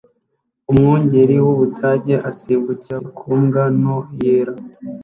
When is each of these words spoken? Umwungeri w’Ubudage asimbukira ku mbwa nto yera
Umwungeri 0.71 1.35
w’Ubudage 1.45 2.15
asimbukira 2.29 2.99
ku 3.17 3.27
mbwa 3.41 3.63
nto 3.77 3.97
yera 4.19 4.53